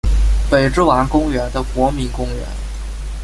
[0.49, 2.43] 北之丸公园的国民公园。